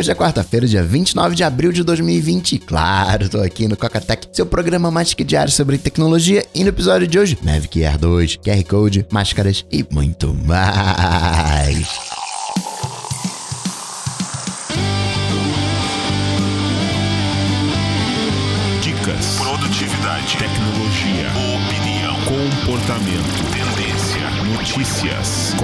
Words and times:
Já 0.00 0.12
é 0.12 0.14
quarta-feira, 0.14 0.66
dia 0.66 0.82
29 0.82 1.34
de 1.34 1.42
abril 1.42 1.72
de 1.72 1.82
2020. 1.82 2.58
Claro, 2.60 3.28
tô 3.28 3.40
aqui 3.40 3.66
no 3.66 3.76
Cocatec, 3.76 4.28
seu 4.32 4.46
programa 4.46 4.90
mais 4.90 5.12
que 5.12 5.24
diário 5.24 5.50
sobre 5.50 5.76
tecnologia. 5.78 6.46
E 6.54 6.62
no 6.62 6.68
episódio 6.68 7.06
de 7.08 7.18
hoje, 7.18 7.36
Mavic 7.42 7.84
Air 7.84 7.98
2, 7.98 8.36
QR 8.36 8.64
Code, 8.64 9.06
máscaras 9.10 9.64
e 9.70 9.84
muito 9.90 10.32
mais. 10.32 11.88
Dicas, 18.80 19.38
produtividade, 19.38 20.36
tecnologia, 20.36 21.28
opinião, 21.56 22.14
comportamento, 22.24 23.42
tendência, 23.52 24.30
notícias. 24.44 25.54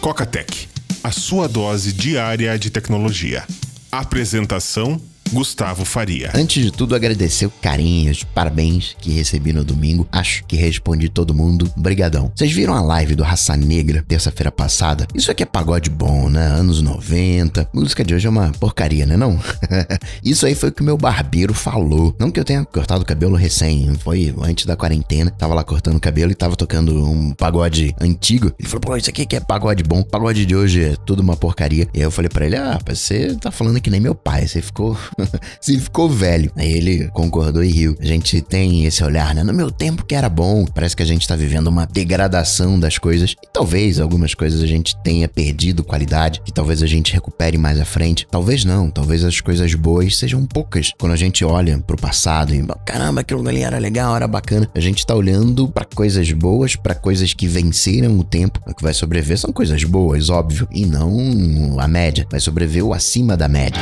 Cocatec, 0.00 0.66
a 1.04 1.10
sua 1.10 1.46
dose 1.46 1.92
diária 1.92 2.58
de 2.58 2.70
tecnologia. 2.70 3.44
Apresentação 3.92 4.98
Gustavo 5.32 5.84
Faria. 5.84 6.32
Antes 6.34 6.64
de 6.64 6.72
tudo, 6.72 6.94
agradecer 6.94 7.46
o 7.46 7.50
carinho, 7.50 8.10
os 8.10 8.24
parabéns 8.24 8.96
que 9.00 9.10
recebi 9.12 9.52
no 9.52 9.64
domingo. 9.64 10.06
Acho 10.10 10.44
que 10.44 10.56
respondi 10.56 11.08
todo 11.08 11.32
mundo. 11.32 11.70
Brigadão. 11.76 12.32
Vocês 12.34 12.50
viram 12.52 12.74
a 12.74 12.80
live 12.80 13.14
do 13.14 13.22
Raça 13.22 13.56
Negra 13.56 14.04
terça-feira 14.06 14.50
passada? 14.50 15.06
Isso 15.14 15.30
aqui 15.30 15.44
é 15.44 15.46
pagode 15.46 15.88
bom, 15.88 16.28
né? 16.28 16.46
Anos 16.46 16.82
90. 16.82 17.68
música 17.72 18.04
de 18.04 18.14
hoje 18.14 18.26
é 18.26 18.30
uma 18.30 18.50
porcaria, 18.52 19.06
né 19.06 19.16
não? 19.16 19.38
Isso 20.24 20.46
aí 20.46 20.54
foi 20.54 20.70
o 20.70 20.72
que 20.72 20.82
o 20.82 20.84
meu 20.84 20.96
barbeiro 20.96 21.54
falou. 21.54 22.14
Não 22.18 22.30
que 22.30 22.40
eu 22.40 22.44
tenha 22.44 22.64
cortado 22.64 23.02
o 23.02 23.06
cabelo 23.06 23.36
recém, 23.36 23.94
foi 24.00 24.34
antes 24.42 24.66
da 24.66 24.76
quarentena. 24.76 25.30
Tava 25.30 25.54
lá 25.54 25.62
cortando 25.62 25.96
o 25.96 26.00
cabelo 26.00 26.32
e 26.32 26.34
tava 26.34 26.56
tocando 26.56 27.04
um 27.08 27.32
pagode 27.32 27.94
antigo. 28.00 28.52
Ele 28.58 28.68
falou, 28.68 28.80
pô, 28.80 28.96
isso 28.96 29.10
aqui 29.10 29.24
que 29.24 29.36
é 29.36 29.40
pagode 29.40 29.84
bom. 29.84 30.02
Pagode 30.02 30.44
de 30.44 30.56
hoje 30.56 30.82
é 30.82 30.96
tudo 31.06 31.20
uma 31.20 31.36
porcaria. 31.36 31.86
E 31.94 31.98
aí 31.98 32.02
eu 32.02 32.10
falei 32.10 32.28
para 32.28 32.46
ele, 32.46 32.56
ah, 32.56 32.78
você 32.84 33.36
tá 33.36 33.52
falando 33.52 33.80
que 33.80 33.90
nem 33.90 34.00
meu 34.00 34.14
pai. 34.14 34.48
Você 34.48 34.60
ficou 34.60 34.96
se 35.60 35.78
ficou 35.78 36.08
velho. 36.08 36.50
Aí 36.56 36.72
ele 36.72 37.08
concordou 37.08 37.62
e 37.62 37.68
riu. 37.68 37.96
A 38.00 38.06
gente 38.06 38.40
tem 38.40 38.84
esse 38.84 39.02
olhar, 39.02 39.34
né? 39.34 39.42
No 39.42 39.52
meu 39.52 39.70
tempo 39.70 40.04
que 40.04 40.14
era 40.14 40.28
bom, 40.28 40.64
parece 40.66 40.96
que 40.96 41.02
a 41.02 41.06
gente 41.06 41.26
tá 41.26 41.36
vivendo 41.36 41.68
uma 41.68 41.86
degradação 41.86 42.78
das 42.78 42.98
coisas. 42.98 43.34
E 43.42 43.48
talvez 43.52 44.00
algumas 44.00 44.34
coisas 44.34 44.62
a 44.62 44.66
gente 44.66 44.96
tenha 45.02 45.28
perdido 45.28 45.84
qualidade, 45.84 46.40
que 46.44 46.52
talvez 46.52 46.82
a 46.82 46.86
gente 46.86 47.12
recupere 47.12 47.58
mais 47.58 47.80
à 47.80 47.84
frente. 47.84 48.26
Talvez 48.30 48.64
não, 48.64 48.90
talvez 48.90 49.24
as 49.24 49.40
coisas 49.40 49.74
boas 49.74 50.16
sejam 50.16 50.44
poucas. 50.46 50.92
Quando 50.98 51.12
a 51.12 51.16
gente 51.16 51.44
olha 51.44 51.78
pro 51.78 51.96
passado 51.96 52.54
e, 52.54 52.64
caramba, 52.84 53.20
aquilo 53.20 53.46
ali 53.48 53.62
era 53.62 53.78
legal, 53.78 54.16
era 54.16 54.28
bacana. 54.28 54.68
A 54.74 54.80
gente 54.80 55.06
tá 55.06 55.14
olhando 55.14 55.68
para 55.68 55.84
coisas 55.84 56.30
boas, 56.32 56.76
para 56.76 56.94
coisas 56.94 57.34
que 57.34 57.46
venceram 57.46 58.18
o 58.18 58.24
tempo. 58.24 58.60
O 58.66 58.74
que 58.74 58.82
vai 58.82 58.94
sobreviver 58.94 59.38
são 59.38 59.52
coisas 59.52 59.82
boas, 59.84 60.28
óbvio, 60.30 60.68
e 60.70 60.86
não 60.86 61.78
a 61.78 61.88
média. 61.88 62.26
Vai 62.30 62.40
sobreviver 62.40 62.84
o 62.84 62.94
acima 62.94 63.36
da 63.36 63.48
média. 63.48 63.80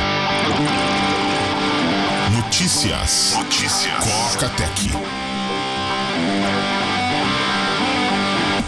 Notícias. 2.48 3.34
Notícias. 3.36 4.02
Coca 4.02 4.48
Tech. 4.56 4.90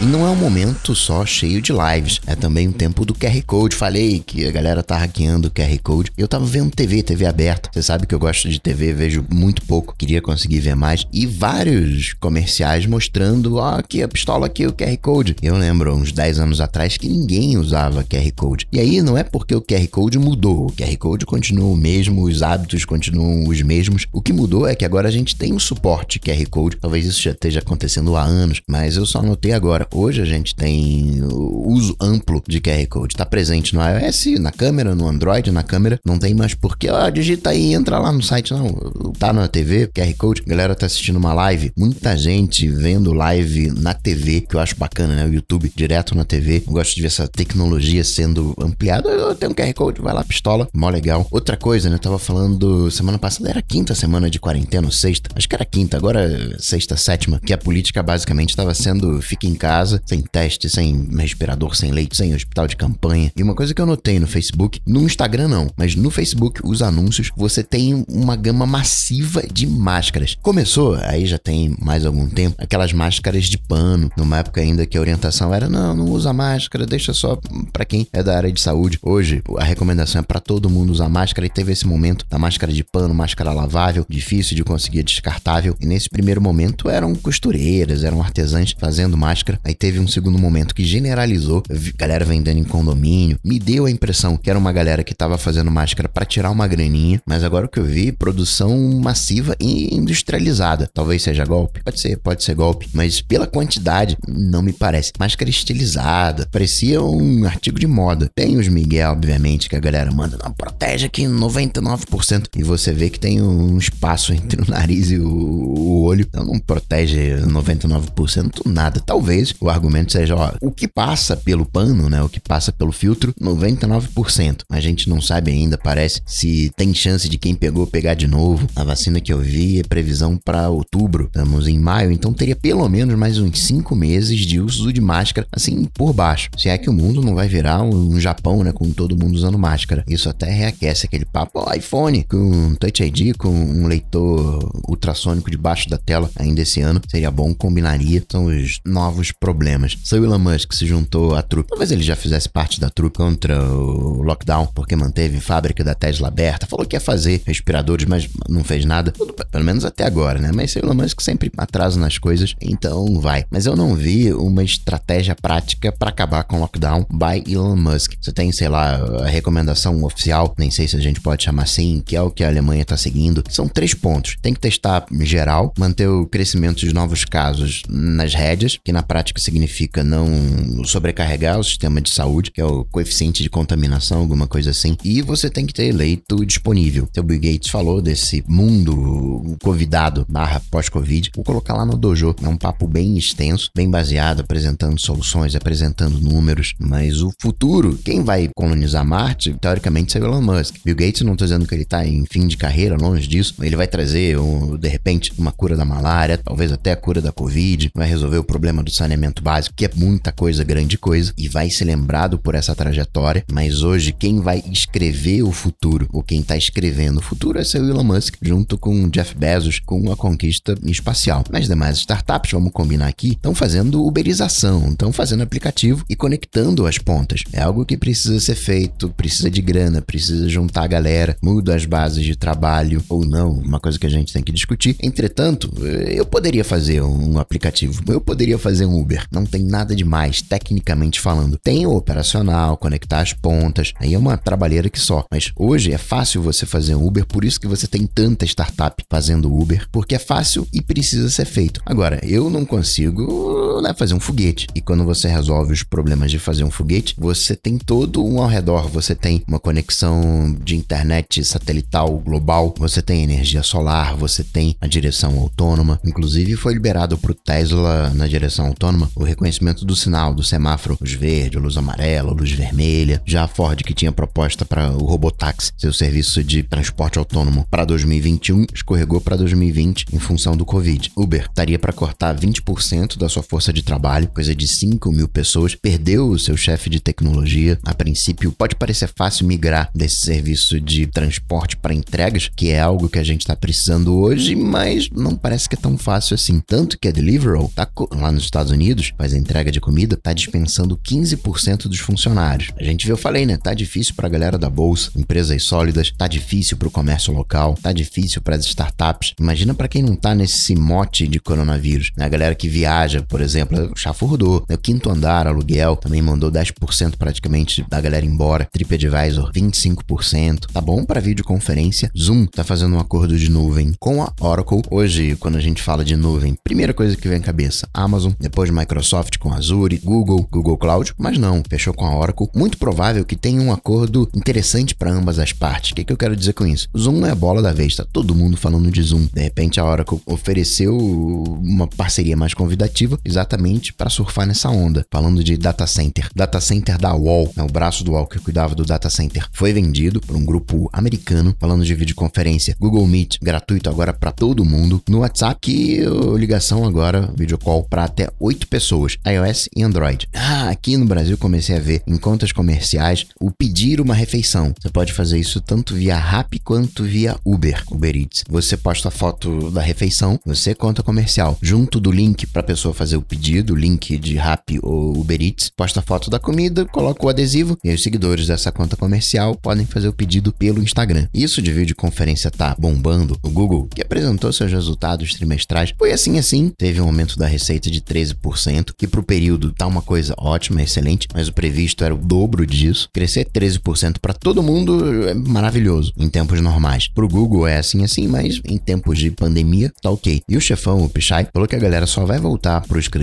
E 0.03 0.07
não 0.07 0.27
é 0.27 0.31
um 0.31 0.37
momento 0.37 0.95
só 0.95 1.27
cheio 1.27 1.61
de 1.61 1.73
lives, 1.73 2.23
é 2.27 2.35
também 2.35 2.67
o 2.67 2.73
tempo 2.73 3.05
do 3.05 3.13
QR 3.13 3.39
Code. 3.45 3.77
Falei 3.77 4.23
que 4.25 4.47
a 4.47 4.51
galera 4.51 4.83
tá 4.83 4.97
hackeando 4.97 5.49
o 5.49 5.51
QR 5.51 5.79
Code. 5.83 6.11
Eu 6.17 6.27
tava 6.27 6.47
vendo 6.47 6.71
TV, 6.71 7.03
TV 7.03 7.27
aberta. 7.27 7.69
Você 7.71 7.83
sabe 7.83 8.07
que 8.07 8.15
eu 8.15 8.19
gosto 8.19 8.49
de 8.49 8.59
TV, 8.59 8.95
vejo 8.95 9.23
muito 9.31 9.61
pouco, 9.67 9.95
queria 9.95 10.23
conseguir 10.23 10.61
ver 10.61 10.75
mais. 10.75 11.07
E 11.13 11.27
vários 11.27 12.15
comerciais 12.15 12.87
mostrando, 12.87 13.57
ó, 13.57 13.75
aqui 13.75 14.03
a 14.03 14.09
pistola, 14.09 14.47
aqui 14.47 14.67
o 14.67 14.73
QR 14.73 14.97
Code. 14.97 15.37
Eu 15.43 15.59
lembro, 15.59 15.95
uns 15.95 16.13
10 16.13 16.39
anos 16.39 16.63
atrás, 16.63 16.97
que 16.97 17.07
ninguém 17.07 17.59
usava 17.59 18.03
QR 18.03 18.33
Code. 18.35 18.67
E 18.73 18.81
aí 18.81 19.03
não 19.03 19.19
é 19.19 19.23
porque 19.23 19.55
o 19.55 19.61
QR 19.61 19.87
Code 19.89 20.19
mudou, 20.19 20.69
o 20.69 20.73
QR 20.73 20.97
Code 20.97 21.27
continua 21.27 21.69
o 21.69 21.77
mesmo, 21.77 22.23
os 22.23 22.43
hábitos 22.43 22.87
continuam 22.87 23.47
os 23.47 23.61
mesmos. 23.61 24.07
O 24.11 24.23
que 24.23 24.33
mudou 24.33 24.67
é 24.67 24.75
que 24.75 24.87
agora 24.87 25.09
a 25.09 25.13
gente 25.13 25.37
tem 25.37 25.53
um 25.53 25.59
suporte 25.59 26.19
QR 26.19 26.43
Code. 26.49 26.79
Talvez 26.79 27.05
isso 27.05 27.21
já 27.21 27.33
esteja 27.33 27.59
acontecendo 27.59 28.17
há 28.17 28.23
anos, 28.23 28.63
mas 28.67 28.97
eu 28.97 29.05
só 29.05 29.21
notei 29.21 29.53
agora. 29.53 29.90
Hoje 29.93 30.23
a 30.23 30.25
gente 30.25 30.55
tem 30.55 31.21
uso 31.25 31.97
amplo 32.01 32.43
de 32.47 32.61
QR 32.61 32.87
Code. 32.89 33.15
Está 33.15 33.27
presente 33.27 33.75
no 33.75 33.81
iOS, 33.83 34.41
na 34.41 34.53
câmera, 34.53 34.95
no 34.95 35.09
Android, 35.09 35.51
na 35.51 35.65
câmera. 35.65 35.99
Não 36.05 36.19
tem 36.19 36.33
mais 36.33 36.55
porque, 36.55 36.89
ó, 36.89 37.11
digita 37.11 37.51
aí, 37.51 37.75
entra 37.75 37.99
lá 37.99 38.13
no 38.13 38.23
site. 38.23 38.53
Não, 38.53 38.73
tá 39.19 39.33
na 39.33 39.49
TV, 39.49 39.89
QR 39.89 40.15
Code. 40.17 40.43
A 40.47 40.49
galera 40.49 40.75
tá 40.77 40.87
assistindo 40.87 41.17
uma 41.17 41.35
live. 41.35 41.73
Muita 41.77 42.17
gente 42.17 42.69
vendo 42.69 43.13
live 43.13 43.73
na 43.81 43.93
TV, 43.93 44.43
que 44.43 44.55
eu 44.55 44.61
acho 44.61 44.77
bacana, 44.77 45.15
né? 45.15 45.25
O 45.27 45.35
YouTube 45.35 45.73
direto 45.75 46.15
na 46.15 46.25
TV. 46.25 46.63
Eu 46.67 46.73
gosto 46.73 46.95
de 46.95 47.01
ver 47.01 47.09
essa 47.09 47.27
tecnologia 47.27 48.05
sendo 48.05 48.55
ampliada. 48.61 49.35
Tenho 49.35 49.51
um 49.51 49.55
QR 49.55 49.75
Code, 49.75 50.01
vai 50.01 50.15
lá, 50.15 50.23
pistola. 50.23 50.69
Mó 50.73 50.89
legal. 50.89 51.27
Outra 51.33 51.57
coisa, 51.57 51.89
né? 51.89 51.97
Eu 51.97 52.01
tava 52.01 52.19
falando 52.19 52.91
semana 52.93 53.19
passada, 53.19 53.51
era 53.51 53.61
quinta 53.61 53.95
semana 53.95 54.31
de 54.31 54.39
quarentena, 54.39 54.87
ou 54.87 54.93
sexta. 54.93 55.31
Acho 55.35 55.49
que 55.49 55.55
era 55.55 55.65
quinta, 55.65 55.97
agora 55.97 56.23
é 56.23 56.59
sexta, 56.61 56.97
sétima. 56.97 57.41
Que 57.45 57.53
a 57.53 57.59
política 57.59 58.03
basicamente 58.03 58.51
estava 58.51 58.73
sendo 58.73 59.21
fica 59.21 59.47
em 59.47 59.55
casa 59.55 59.80
casa, 59.81 60.03
sem 60.05 60.21
teste, 60.21 60.69
sem 60.69 61.09
respirador, 61.17 61.75
sem 61.75 61.91
leite, 61.91 62.17
sem 62.17 62.35
hospital 62.35 62.67
de 62.67 62.77
campanha. 62.77 63.33
E 63.35 63.43
uma 63.43 63.55
coisa 63.55 63.75
que 63.75 63.81
eu 63.81 63.87
notei 63.87 64.21
no 64.21 64.27
Facebook, 64.27 64.81
no 64.87 65.03
Instagram 65.03 65.49
não, 65.49 65.71
mas 65.77 65.95
no 65.95 66.11
Facebook, 66.11 66.61
os 66.63 66.83
anúncios, 66.83 67.31
você 67.37 67.63
tem 67.63 68.05
uma 68.09 68.37
gama 68.37 68.67
massiva 68.67 69.43
de 69.51 69.67
máscaras. 69.67 70.37
Começou, 70.43 70.97
aí 70.97 71.25
já 71.25 71.39
tem 71.39 71.75
mais 71.81 72.05
algum 72.05 72.29
tempo, 72.29 72.57
aquelas 72.59 72.93
máscaras 72.93 73.47
de 73.47 73.57
pano, 73.57 74.11
numa 74.17 74.39
época 74.39 74.61
ainda 74.61 74.87
que 74.87 74.99
a 74.99 75.01
orientação 75.01 75.55
era 75.55 75.69
não, 75.69 75.95
não 75.95 76.05
usa 76.07 76.33
máscara, 76.33 76.85
deixa 76.85 77.15
só 77.15 77.39
para 77.73 77.85
quem 77.85 78.07
é 78.13 78.23
da 78.23 78.37
área 78.37 78.53
de 78.53 78.61
saúde. 78.61 78.99
Hoje, 79.03 79.43
a 79.57 79.65
recomendação 79.65 80.21
é 80.21 80.25
para 80.25 80.41
todo 80.41 80.69
mundo 80.69 80.91
usar 80.91 81.09
máscara 81.09 81.47
e 81.47 81.51
teve 81.51 81.73
esse 81.73 81.87
momento 81.87 82.27
da 82.29 82.39
máscara 82.39 82.73
de 82.73 82.85
pano, 82.85 83.15
máscara 83.15 83.53
lavável, 83.53 84.05
difícil 84.09 84.57
de 84.57 84.65
conseguir 84.65 85.03
descartável. 85.03 85.75
E 85.81 85.87
nesse 85.87 86.09
primeiro 86.11 86.41
momento 86.41 86.91
eram 86.91 87.15
costureiras, 87.15 88.05
eram 88.05 88.21
artesãs 88.21 88.75
fazendo 88.79 89.17
máscara. 89.17 89.59
Aí 89.71 89.75
teve 89.75 90.01
um 90.01 90.09
segundo 90.09 90.37
momento 90.37 90.75
que 90.75 90.85
generalizou, 90.85 91.63
galera 91.97 92.25
vendendo 92.25 92.59
em 92.59 92.65
condomínio. 92.65 93.39
Me 93.45 93.57
deu 93.57 93.87
a 93.87 93.91
impressão 93.91 94.37
que 94.37 94.51
era 94.51 94.59
uma 94.59 94.73
galera 94.73 95.05
que 95.05 95.15
tava 95.15 95.39
fazendo 95.39 95.71
máscara 95.71 96.09
para 96.09 96.25
tirar 96.25 96.51
uma 96.51 96.67
graninha, 96.67 97.23
mas 97.25 97.45
agora 97.45 97.67
o 97.67 97.69
que 97.69 97.79
eu 97.79 97.85
vi, 97.85 98.11
produção 98.11 98.77
massiva 99.01 99.55
e 99.61 99.95
industrializada. 99.95 100.91
Talvez 100.93 101.23
seja 101.23 101.45
golpe, 101.45 101.85
pode 101.85 102.01
ser, 102.01 102.17
pode 102.19 102.43
ser 102.43 102.57
golpe, 102.57 102.89
mas 102.93 103.21
pela 103.21 103.47
quantidade, 103.47 104.17
não 104.27 104.61
me 104.61 104.73
parece. 104.73 105.13
Máscara 105.21 105.49
estilizada, 105.49 106.49
parecia 106.51 107.01
um 107.01 107.45
artigo 107.45 107.79
de 107.79 107.87
moda. 107.87 108.29
Tem 108.35 108.57
os 108.57 108.67
Miguel, 108.67 109.13
obviamente, 109.13 109.69
que 109.69 109.77
a 109.77 109.81
galera 109.81 110.11
manda, 110.11 110.37
não, 110.43 110.53
protege 110.53 111.07
aqui 111.07 111.23
99%. 111.27 112.49
E 112.57 112.65
você 112.65 112.93
vê 112.93 113.09
que 113.09 113.21
tem 113.21 113.41
um 113.41 113.79
espaço 113.79 114.33
entre 114.33 114.61
o 114.61 114.69
nariz 114.69 115.13
e 115.13 115.19
o, 115.21 116.03
olho, 116.03 116.27
então 116.29 116.45
não 116.45 116.59
protege 116.59 117.37
99% 117.43 118.67
nada. 118.67 118.99
Talvez 118.99 119.50
o 119.61 119.69
argumento 119.69 120.13
seja, 120.13 120.37
ó, 120.37 120.53
o 120.61 120.71
que 120.71 120.87
passa 120.87 121.37
pelo 121.37 121.65
pano, 121.65 122.09
né, 122.09 122.23
o 122.23 122.29
que 122.29 122.41
passa 122.41 122.73
pelo 122.73 122.93
filtro, 122.93 123.35
99%. 123.41 124.63
A 124.71 124.81
gente 124.81 125.09
não 125.09 125.21
sabe 125.21 125.51
ainda, 125.51 125.79
parece, 125.79 126.21
se 126.27 126.71
tem 126.77 126.95
chance 126.95 127.29
de 127.29 127.39
quem 127.39 127.55
pegou 127.55 127.87
pegar 127.87 128.15
de 128.15 128.27
novo. 128.27 128.67
A 128.75 128.85
vacina 128.85 129.21
que 129.21 129.33
eu 129.33 129.39
vi 129.39 129.81
é 129.81 129.83
previsão 129.83 130.37
para 130.37 130.69
outubro, 130.69 131.25
estamos 131.25 131.69
em 131.69 131.79
maio, 131.79 132.13
então 132.13 132.33
teria 132.33 132.57
pelo 132.57 132.89
menos 132.89 133.17
mais 133.17 133.39
uns 133.39 133.61
5 133.61 133.95
meses 133.95 134.41
de 134.41 134.61
uso 134.61 134.93
de 134.93 135.01
máscara, 135.01 135.47
assim, 135.53 135.85
por 135.95 136.13
baixo. 136.13 136.51
Se 136.57 136.69
é 136.69 136.79
que 136.79 136.91
o 136.91 136.93
mundo 136.93 137.23
não 137.23 137.35
vai 137.35 137.49
virar 137.49 137.83
um, 137.83 138.15
um 138.15 138.21
Japão, 138.21 138.63
né, 138.63 138.73
com 138.73 138.91
todo 138.91 139.17
mundo 139.17 139.35
usando 139.35 139.59
máscara. 139.59 140.05
Isso 140.09 140.29
até 140.29 140.51
reaquece 140.51 141.07
aquele 141.07 141.25
papo, 141.25 141.61
ó, 141.61 141.75
iPhone 141.75 142.25
com 142.25 142.75
Touch 142.75 143.03
ID, 143.03 143.37
com 143.37 143.49
um 143.49 143.87
leitor 143.87 144.71
ultrassônico 144.89 145.51
debaixo 145.51 145.89
da 145.89 145.99
tela 145.99 146.31
ainda 146.37 146.63
esse 146.63 146.81
ano, 146.81 147.01
seria 147.09 147.31
bom, 147.31 147.55
combinaria. 147.55 148.23
São 148.31 148.47
os 148.47 148.81
novos 148.85 149.33
problemas. 149.41 149.97
Se 150.05 150.15
o 150.15 150.25
Elon 150.25 150.39
Musk 150.39 150.75
se 150.75 150.87
juntou 150.87 151.35
à 151.35 151.41
trupe, 151.43 151.71
talvez 151.71 151.91
ele 151.91 152.03
já 152.03 152.15
fizesse 152.15 152.49
parte 152.49 152.79
da 152.79 152.91
trupe 152.91 153.17
contra 153.17 153.61
o 153.65 154.23
lockdown, 154.23 154.67
porque 154.67 154.95
manteve 154.95 155.41
fábrica 155.41 155.83
da 155.83 155.95
Tesla 155.95 156.29
aberta, 156.29 156.67
falou 156.67 156.87
que 156.87 156.95
ia 156.95 157.01
fazer 157.01 157.43
respiradores, 157.47 158.05
mas 158.05 158.29
não 158.49 158.63
fez 158.63 158.85
nada, 158.85 159.13
pelo 159.51 159.65
menos 159.65 159.85
até 159.85 160.05
agora, 160.05 160.39
né? 160.39 160.51
Mas 160.55 160.77
o 160.77 160.81
Elon 160.81 160.95
Musk 160.95 161.23
sempre 161.23 161.51
atrasa 161.57 161.99
nas 161.99 162.19
coisas, 162.19 162.55
então 162.61 163.19
vai. 163.19 163.45
Mas 163.51 163.65
eu 163.65 163.75
não 163.75 163.95
vi 163.95 164.33
uma 164.33 164.63
estratégia 164.63 165.35
prática 165.35 165.91
para 165.91 166.11
acabar 166.11 166.45
com 166.45 166.57
o 166.57 166.61
lockdown 166.61 167.07
by 167.11 167.51
Elon 167.51 167.77
Musk. 167.77 168.13
Você 168.21 168.33
tem, 168.33 168.53
sei 168.53 168.69
lá, 168.69 168.97
a 169.23 169.27
recomendação 169.27 170.05
oficial, 170.05 170.55
nem 170.59 170.71
sei 170.71 170.87
se 170.87 170.97
a 170.97 171.01
gente 171.01 171.21
pode 171.21 171.45
chamar 171.45 171.63
assim, 171.63 172.03
que 172.05 172.15
é 172.15 172.21
o 172.21 172.31
que 172.31 172.45
a 172.45 172.49
Alemanha 172.49 172.83
está 172.83 172.97
seguindo. 172.97 173.43
São 173.49 173.67
três 173.67 173.95
pontos. 173.95 174.37
Tem 174.43 174.53
que 174.53 174.61
testar 174.61 175.07
geral, 175.21 175.73
manter 175.79 176.09
o 176.09 176.27
crescimento 176.27 176.81
de 176.81 176.93
novos 176.93 177.25
casos 177.25 177.83
nas 177.89 178.35
rédeas, 178.35 178.79
que 178.85 178.93
na 178.93 179.03
prática 179.03 179.30
que 179.33 179.41
significa 179.41 180.03
não 180.03 180.85
sobrecarregar 180.85 181.59
o 181.59 181.65
sistema 181.65 182.01
de 182.01 182.11
saúde, 182.11 182.51
que 182.51 182.61
é 182.61 182.65
o 182.65 182.85
coeficiente 182.85 183.43
de 183.43 183.51
contaminação, 183.51 184.19
alguma 184.19 184.47
coisa 184.47 184.71
assim. 184.71 184.97
E 185.05 185.23
você 185.23 185.49
tem 185.49 185.67
que 185.67 185.73
ter 185.73 185.93
leito 185.93 186.45
disponível. 186.45 187.09
Seu 187.13 187.23
Bill 187.23 187.41
Gates 187.41 187.71
falou 187.71 188.03
desse 188.03 188.45
mundo 188.47 189.57
convidado 189.63 190.27
barra 190.29 190.61
pós-Covid. 190.71 191.31
Vou 191.35 191.45
colocar 191.45 191.75
lá 191.75 191.85
no 191.85 191.97
dojo. 191.97 192.35
É 192.43 192.49
um 192.49 192.57
papo 192.57 192.87
bem 192.87 193.17
extenso, 193.17 193.71
bem 193.75 193.89
baseado, 193.91 194.41
apresentando 194.41 195.01
soluções, 195.01 195.55
apresentando 195.55 196.21
números. 196.21 196.75
Mas 196.79 197.23
o 197.23 197.33
futuro, 197.41 197.99
quem 198.05 198.23
vai 198.23 198.51
colonizar 198.55 199.05
Marte, 199.05 199.55
teoricamente, 199.61 200.17
é 200.17 200.21
o 200.21 200.25
Elon 200.25 200.43
Musk. 200.43 200.77
Bill 200.85 200.97
Gates, 200.97 201.23
não 201.23 201.37
tô 201.37 201.45
dizendo 201.45 201.67
que 201.67 201.75
ele 201.75 201.85
tá 201.85 202.07
em 202.07 202.25
fim 202.31 202.47
de 202.47 202.57
carreira, 202.57 202.97
longe 202.97 203.27
disso. 203.27 203.55
Ele 203.61 203.77
vai 203.77 203.87
trazer, 203.87 204.37
de 204.79 204.89
repente, 204.89 205.33
uma 205.39 205.53
cura 205.53 205.77
da 205.77 205.85
malária, 205.85 206.39
talvez 206.39 206.73
até 206.73 206.93
a 206.93 206.97
cura 206.97 207.21
da 207.21 207.33
Covid, 207.33 207.91
vai 207.95 208.09
resolver 208.09 208.39
o 208.39 208.45
problema 208.45 208.83
do 208.83 208.91
saneamento 208.91 209.20
básico, 209.43 209.75
que 209.77 209.85
é 209.85 209.91
muita 209.95 210.33
coisa, 210.33 210.65
grande 210.65 210.97
coisa, 210.97 211.33
e 211.37 211.49
vai 211.49 211.71
ser 211.71 211.85
lembrado 211.85 212.39
por 212.39 212.55
essa 212.55 212.75
trajetória. 212.75 213.45
Mas 213.51 213.83
hoje, 213.83 214.13
quem 214.13 214.41
vai 214.41 214.63
escrever 214.71 215.43
o 215.43 215.53
futuro, 215.53 216.09
ou 216.13 216.23
quem 216.23 216.43
tá 216.43 216.57
escrevendo 216.57 217.19
o 217.19 217.23
futuro, 217.23 217.59
é 217.59 217.65
seu 217.65 217.87
Elon 217.87 218.05
Musk, 218.05 218.37
junto 218.43 218.79
com 218.79 219.09
Jeff 219.09 219.35
Bezos, 219.37 219.79
com 219.79 220.11
a 220.11 220.17
conquista 220.17 220.75
espacial. 220.85 221.45
As 221.53 221.67
demais 221.67 221.99
startups, 221.99 222.53
vamos 222.53 222.73
combinar 222.73 223.09
aqui, 223.09 223.31
estão 223.31 223.55
fazendo 223.55 224.05
uberização, 224.05 224.91
estão 224.91 225.13
fazendo 225.13 225.43
aplicativo 225.43 226.05
e 226.09 226.17
conectando 226.17 226.87
as 226.87 226.99
pontas. 226.99 227.43
É 227.53 227.61
algo 227.61 227.85
que 227.85 227.97
precisa 227.97 228.39
ser 228.41 228.55
feito, 228.55 229.09
precisa 229.11 229.51
de 229.51 229.61
grana, 229.61 230.01
precisa 230.01 230.49
juntar 230.49 230.85
a 230.85 230.87
galera, 230.87 231.37
muda 231.43 231.75
as 231.75 231.85
bases 231.85 232.25
de 232.25 232.37
trabalho 232.37 233.03
ou 233.09 233.25
não, 233.25 233.53
uma 233.53 233.81
coisa 233.81 233.99
que 233.99 234.07
a 234.07 234.11
gente 234.11 234.33
tem 234.33 234.43
que 234.43 234.53
discutir. 234.53 234.97
Entretanto, 235.03 235.71
eu 236.09 236.25
poderia 236.25 236.65
fazer 236.65 237.03
um 237.03 237.39
aplicativo, 237.39 238.03
eu 238.09 238.21
poderia 238.21 238.59
fazer 238.59 238.87
um 238.87 238.95
Uber. 239.11 239.27
Não 239.33 239.45
tem 239.45 239.65
nada 239.65 239.95
demais, 239.95 240.41
tecnicamente 240.41 241.21
falando. 241.21 241.59
Tem 241.59 241.85
o 241.85 241.97
operacional, 241.97 242.77
conectar 242.77 243.21
as 243.21 243.33
pontas, 243.33 243.93
aí 243.99 244.15
é 244.15 244.19
uma 244.19 244.37
trabalheira 244.37 244.89
que 244.89 245.01
só. 245.01 245.25
Mas 245.31 245.53
hoje 245.57 245.93
é 245.93 245.99
fácil 245.99 246.43
você 246.43 246.65
fazer 246.65 246.95
um 246.95 247.05
Uber, 247.05 247.27
por 247.27 247.45
isso 247.45 247.61
que 247.61 247.67
você 247.67 247.89
tem 247.89 248.07
tanta 248.07 248.45
startup 248.45 249.03
fazendo 249.11 249.53
Uber, 249.53 249.89
porque 249.91 250.15
é 250.15 250.19
fácil 250.19 250.67
e 250.73 250.81
precisa 250.81 251.29
ser 251.29 251.45
feito. 251.45 251.81
Agora, 251.85 252.21
eu 252.23 252.49
não 252.49 252.65
consigo 252.65 253.60
né, 253.81 253.95
fazer 253.95 254.15
um 254.15 254.21
foguete. 254.21 254.67
E 254.75 254.81
quando 254.81 255.05
você 255.05 255.29
resolve 255.29 255.73
os 255.73 255.83
problemas 255.83 256.31
de 256.31 256.39
fazer 256.39 256.65
um 256.65 256.71
foguete, 256.71 257.15
você 257.19 257.55
tem 257.57 257.79
todo 257.79 258.25
um 258.25 258.41
ao 258.41 258.49
redor. 258.49 258.89
Você 258.89 259.15
tem 259.15 259.43
uma 259.47 259.59
conexão 259.59 260.57
de 260.63 260.77
internet 260.77 261.45
satelital 261.45 262.19
global, 262.19 262.75
você 262.79 263.03
tem 263.03 263.23
energia 263.23 263.63
solar, 263.63 264.17
você 264.17 264.43
tem 264.43 264.77
a 264.81 264.87
direção 264.87 265.39
autônoma. 265.39 266.01
Inclusive, 266.05 266.57
foi 266.57 266.75
liberado 266.75 267.17
para 267.19 267.33
o 267.33 267.35
Tesla 267.35 268.11
na 268.15 268.27
direção 268.27 268.67
autônoma 268.67 269.11
o 269.15 269.25
reconhecimento 269.25 269.85
do 269.85 269.95
sinal 269.95 270.35
do 270.35 270.43
semáforo, 270.43 270.97
luz 271.01 271.13
verde, 271.13 271.59
luz 271.59 271.77
amarela, 271.77 272.33
luz 272.33 272.51
vermelha. 272.53 273.23
Já 273.25 273.45
a 273.45 273.49
Ford, 273.49 273.83
que 273.83 273.95
tinha 273.95 274.13
proposta 274.13 274.65
para 274.65 274.91
o 274.91 275.05
Robotaxi, 275.05 275.73
seu 275.77 275.93
serviço 275.93 276.43
de 276.43 276.63
transporte 276.63 277.19
autônomo, 277.19 277.67
para 277.71 277.85
2021, 277.85 278.67
escorregou 278.75 279.21
para 279.21 279.37
2020 279.37 280.07
em 280.13 280.19
função 280.19 280.57
do 280.57 280.65
Covid. 280.65 281.13
Uber 281.17 281.47
estaria 281.49 281.79
para 281.79 281.93
cortar 281.93 282.35
20% 282.37 283.17
da 283.17 283.29
sua 283.29 283.43
força 283.43 283.70
de 283.73 283.83
trabalho, 283.83 284.29
coisa 284.29 284.55
de 284.55 284.67
5 284.67 285.11
mil 285.13 285.29
pessoas, 285.29 285.75
perdeu 285.75 286.29
o 286.29 286.39
seu 286.39 286.57
chefe 286.57 286.91
de 286.91 287.01
tecnologia. 287.01 287.79
A 287.85 287.95
princípio, 287.95 288.53
pode 288.53 288.77
parecer 288.77 289.11
fácil 289.17 289.47
migrar 289.47 289.91
desse 289.95 290.17
serviço 290.17 290.81
de 290.81 291.07
transporte 291.07 291.77
para 291.77 291.95
entregas, 291.95 292.51
que 292.55 292.71
é 292.71 292.81
algo 292.81 293.09
que 293.09 293.19
a 293.19 293.25
gente 293.25 293.43
está 293.43 293.57
precisando 293.57 294.17
hoje, 294.19 294.55
mas 294.55 295.09
não 295.11 295.37
parece 295.37 295.69
que 295.69 295.75
é 295.75 295.79
tão 295.79 295.97
fácil 295.97 296.35
assim. 296.35 296.61
Tanto 296.61 296.99
que 296.99 297.09
a 297.09 297.13
Deliveroo, 297.13 297.71
tá 297.75 297.89
lá 298.13 298.31
nos 298.31 298.45
Estados 298.45 298.73
Unidos, 298.73 299.13
faz 299.17 299.35
a 299.35 299.39
entrega 299.39 299.71
de 299.71 299.81
comida, 299.81 300.17
tá 300.17 300.33
dispensando 300.33 300.97
15% 300.97 301.89
dos 301.89 301.99
funcionários. 301.99 302.71
A 302.79 302.85
gente 302.85 303.07
viu, 303.07 303.15
eu 303.15 303.19
falei, 303.19 303.47
né? 303.47 303.57
Tá 303.57 303.75
difícil 303.75 304.15
para 304.15 304.27
a 304.27 304.31
galera 304.31 304.59
da 304.59 304.71
bolsa, 304.71 305.11
empresas 305.17 305.63
sólidas, 305.63 306.13
tá 306.17 306.27
difícil 306.27 306.77
para 306.77 306.89
o 306.89 306.91
comércio 306.91 307.33
local, 307.33 307.75
tá 307.81 307.93
difícil 307.93 308.41
para 308.41 308.57
as 308.57 308.65
startups. 308.65 309.35
Imagina 309.39 309.75
para 309.75 309.89
quem 309.89 310.03
não 310.03 310.17
tá 310.17 310.35
nesse 310.35 310.75
mote 310.75 311.27
de 311.27 311.41
coronavírus. 311.41 312.13
Né? 312.17 312.25
A 312.25 312.29
galera 312.29 312.55
que 312.55 312.69
viaja, 312.69 313.23
por 313.23 313.41
exemplo, 313.41 313.60
chafurdou. 313.95 314.65
Né? 314.69 314.77
Quinto 314.77 315.11
andar, 315.11 315.47
aluguel, 315.47 315.97
também 315.97 316.23
mandou 316.23 316.51
10% 316.51 317.17
praticamente 317.17 317.85
da 317.89 318.01
galera 318.01 318.25
embora. 318.25 318.69
TripAdvisor, 318.73 319.53
25%. 319.53 320.67
Tá 320.73 320.81
bom 320.81 321.05
para 321.05 321.21
videoconferência. 321.21 322.11
Zoom 322.17 322.47
tá 322.47 322.65
fazendo 322.65 322.97
um 322.97 323.01
acordo 323.01 323.39
de 323.39 323.51
nuvem 323.51 323.95
com 323.99 324.23
a 324.23 324.33
Oracle. 324.41 324.83
Hoje, 324.91 325.37
quando 325.37 325.57
a 325.57 325.61
gente 325.61 325.83
fala 325.83 326.05
de 326.05 326.17
nuvem, 326.17 326.57
primeira 326.63 326.95
coisa 326.95 327.17
que 327.17 327.29
vem 327.29 327.39
à 327.39 327.43
cabeça, 327.43 327.89
Amazon, 327.93 328.33
depois 328.39 328.71
Microsoft 328.71 329.39
com 329.39 329.53
Azure, 329.53 329.99
Google, 329.99 330.47
Google 330.51 330.77
Cloud, 330.77 331.15
mas 331.19 331.39
não, 331.39 331.63
fechou 331.69 331.93
com 331.95 332.07
a 332.07 332.17
Oracle. 332.17 332.49
Muito 332.55 332.79
provável 332.79 333.25
que 333.25 333.37
tenha 333.37 333.61
um 333.61 333.73
acordo 333.73 334.29
interessante 334.35 334.95
para 334.95 335.13
ambas 335.13 335.39
as 335.39 335.53
partes. 335.53 335.93
O 335.93 335.95
que, 335.95 336.05
que 336.05 336.13
eu 336.13 336.17
quero 336.17 336.37
dizer 336.37 336.53
com 336.53 336.67
isso? 336.67 336.89
Zoom 336.97 337.27
é 337.27 337.31
a 337.31 337.35
bola 337.35 337.63
da 337.63 337.73
vez, 337.73 337.97
tá 337.97 338.05
todo 338.11 338.35
mundo 338.35 338.57
falando 338.57 338.91
de 338.91 339.03
Zoom. 339.03 339.29
De 339.33 339.43
repente 339.43 339.81
a 339.81 339.85
Oracle 339.85 340.21
ofereceu 340.27 340.97
uma 340.97 341.87
parceria 341.87 342.37
mais 342.37 342.55
convidativa 342.55 343.19
exatamente 343.41 343.93
para 343.93 344.11
surfar 344.11 344.47
nessa 344.47 344.69
onda. 344.69 345.05
Falando 345.11 345.43
de 345.43 345.57
data 345.57 345.87
center. 345.87 346.29
Data 346.35 346.61
center 346.61 346.99
da 346.99 347.15
Wall, 347.15 347.51
né, 347.57 347.63
o 347.63 347.73
braço 347.73 348.05
do 348.05 348.13
Wall 348.13 348.27
que 348.27 348.39
cuidava 348.39 348.75
do 348.75 348.85
data 348.85 349.09
center, 349.09 349.47
foi 349.53 349.73
vendido 349.73 350.21
por 350.21 350.37
um 350.37 350.45
grupo 350.45 350.89
americano. 350.93 351.55
Falando 351.59 351.85
de 351.85 351.95
videoconferência, 351.95 352.77
Google 352.79 353.07
Meet 353.07 353.39
gratuito 353.43 353.89
agora 353.89 354.13
para 354.13 354.31
todo 354.33 354.65
mundo. 354.65 355.03
No 355.09 355.21
WhatsApp, 355.21 355.59
que 355.61 356.05
ligação 356.37 356.85
agora, 356.85 357.33
video 357.37 357.59
call 357.59 357.85
para 357.85 358.05
até 358.05 358.29
8 358.39 358.69
pessoas, 358.69 359.17
iOS 359.27 359.69
e 359.75 359.83
Android. 359.83 360.29
Ah, 360.35 360.69
aqui 360.69 360.97
no 360.97 361.07
Brasil 361.07 361.37
comecei 361.39 361.77
a 361.77 361.81
ver 361.81 362.03
em 362.07 362.17
contas 362.17 362.53
comerciais 362.53 363.27
o 363.41 363.51
pedir 363.51 364.01
uma 364.01 364.15
refeição. 364.15 364.75
Você 364.81 364.91
pode 364.91 365.13
fazer 365.13 365.39
isso 365.39 365.61
tanto 365.61 365.95
via 365.95 366.17
Rappi 366.17 366.59
quanto 366.59 367.05
via 367.05 367.37
Uber, 367.45 367.83
Uber 367.91 368.17
Eats. 368.17 368.45
Você 368.49 368.77
posta 368.77 369.09
a 369.09 369.11
foto 369.11 369.71
da 369.71 369.81
refeição, 369.81 370.39
você 370.45 370.75
conta 370.75 371.03
comercial, 371.03 371.59
junto 371.63 371.99
do 371.99 372.11
link 372.11 372.47
para 372.47 372.61
a 372.61 372.65
pessoa 372.65 372.95
fazer 372.95 373.17
o 373.17 373.23
pedido, 373.31 373.77
link 373.77 374.19
de 374.19 374.37
Rappi 374.37 374.81
ou 374.83 375.17
Uber 375.17 375.41
Eats, 375.41 375.71
posta 375.77 376.03
foto 376.03 376.29
da 376.29 376.41
comida, 376.41 376.85
coloca 376.85 377.25
o 377.25 377.29
adesivo 377.29 377.79
e 377.85 377.95
os 377.95 378.03
seguidores 378.03 378.49
dessa 378.49 378.73
conta 378.73 378.97
comercial 378.97 379.55
podem 379.55 379.87
fazer 379.87 380.09
o 380.09 380.13
pedido 380.13 380.53
pelo 380.53 380.83
Instagram. 380.83 381.29
Isso 381.33 381.63
de 381.63 381.73
videoconferência 381.73 382.51
tá 382.51 382.75
bombando. 382.77 383.39
O 383.41 383.49
Google, 383.49 383.89
que 383.95 384.03
apresentou 384.03 384.53
seus 384.53 384.73
resultados 384.73 385.33
trimestrais, 385.35 385.95
foi 385.97 386.11
assim 386.11 386.39
assim, 386.41 386.73
teve 386.77 387.01
um 387.01 387.05
aumento 387.05 387.39
da 387.39 387.47
receita 387.47 387.89
de 387.89 388.01
13%, 388.01 388.91
que 388.99 389.07
pro 389.07 389.23
período 389.23 389.71
tá 389.71 389.87
uma 389.87 390.03
coisa 390.03 390.35
ótima, 390.37 390.83
excelente, 390.83 391.29
mas 391.33 391.47
o 391.47 391.53
previsto 391.53 392.03
era 392.03 392.15
o 392.15 392.19
dobro 392.19 392.67
disso. 392.67 393.09
Crescer 393.13 393.47
13% 393.47 394.19
para 394.21 394.35
todo 394.35 394.63
mundo 394.63 395.29
é 395.29 395.35
maravilhoso 395.35 396.13
em 396.19 396.29
tempos 396.29 396.61
normais. 396.61 397.07
Pro 397.07 397.29
Google 397.29 397.69
é 397.69 397.79
assim 397.79 398.03
assim, 398.03 398.27
mas 398.27 398.61
em 398.65 398.77
tempos 398.77 399.19
de 399.19 399.31
pandemia 399.31 399.93
tá 400.03 400.11
ok. 400.11 400.43
E 400.49 400.57
o 400.57 400.61
chefão, 400.61 401.05
o 401.05 401.09
Pichai, 401.09 401.47
falou 401.53 401.69
que 401.69 401.77
a 401.77 401.81
galera 401.81 402.07
só 402.07 402.25
vai 402.25 402.41
voltar 402.41 402.81
pro 402.81 402.99
escritório 402.99 403.20